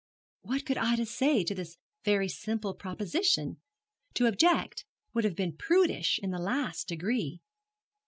[0.41, 3.57] What could Ida say to this very simple proposition?
[4.15, 7.39] To object would have been prudish in the last degree.